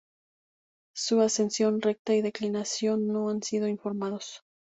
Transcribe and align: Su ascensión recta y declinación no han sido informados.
Su 0.95 1.21
ascensión 1.21 1.79
recta 1.79 2.15
y 2.15 2.23
declinación 2.23 3.09
no 3.13 3.29
han 3.29 3.43
sido 3.43 3.67
informados. 3.67 4.43